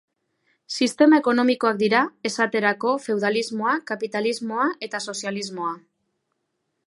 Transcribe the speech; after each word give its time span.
Sistema 0.83 1.17
ekonomikoak 1.23 1.77
dira, 1.81 1.99
esaterako, 2.29 2.95
feudalismoa, 3.05 3.75
kapitalismoa 3.93 4.67
eta 4.89 5.05
sozialismoa. 5.11 5.77